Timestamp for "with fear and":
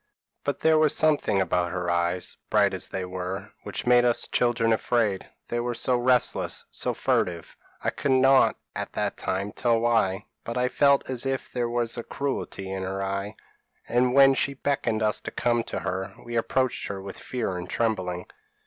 16.99-17.69